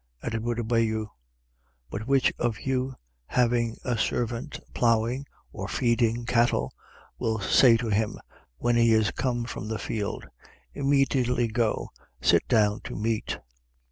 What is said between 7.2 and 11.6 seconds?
say to him, when he is come from the field: Immediately